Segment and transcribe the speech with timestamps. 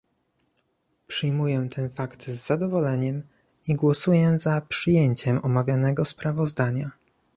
[1.07, 3.23] Przyjmuję ten fakt z zadowoleniem
[3.67, 6.91] i głosuję za przyjęciem omawianego sprawozdania